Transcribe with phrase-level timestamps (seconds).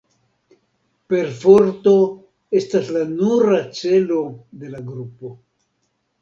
[1.13, 1.93] Perforto
[2.61, 4.19] estas la nura celo
[4.65, 5.37] de la grupo.